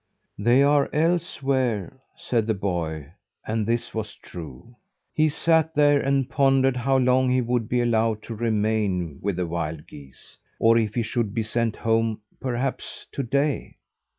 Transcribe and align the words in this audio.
"They 0.39 0.63
are 0.63 0.89
elsewhere," 0.91 1.99
said 2.17 2.47
the 2.47 2.55
boy 2.55 3.11
and 3.45 3.67
this 3.67 3.93
was 3.93 4.15
true. 4.15 4.75
He 5.13 5.29
sat 5.29 5.75
there 5.75 6.01
and 6.01 6.27
pondered 6.27 6.75
how 6.75 6.97
long 6.97 7.29
he 7.29 7.39
would 7.39 7.69
be 7.69 7.81
allowed 7.81 8.23
to 8.23 8.33
remain 8.33 9.19
with 9.21 9.35
the 9.35 9.45
wild 9.45 9.85
geese; 9.85 10.39
or 10.57 10.79
if 10.79 10.95
he 10.95 11.03
should 11.03 11.35
be 11.35 11.43
sent 11.43 11.75
home 11.75 12.19
perhaps 12.39 13.05
to 13.11 13.21
day. 13.21 13.77